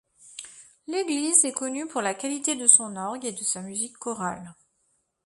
L'église 0.87 1.45
est 1.45 1.51
connue 1.51 1.85
pour 1.87 2.01
la 2.01 2.15
qualité 2.15 2.55
de 2.55 2.65
son 2.65 2.95
orgue 2.95 3.23
et 3.23 3.33
de 3.33 3.43
sa 3.43 3.61
musique 3.61 3.99
chorale. 3.99 4.55